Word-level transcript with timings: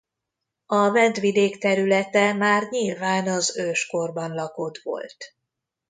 A 0.65 0.89
Vendvidék 0.91 1.57
területe 1.57 2.33
már 2.33 2.67
nyilván 2.69 3.27
az 3.27 3.57
őskorban 3.57 4.33
lakott 4.33 4.77
volt. 4.83 5.15